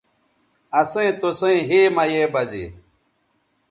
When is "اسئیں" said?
0.79-1.11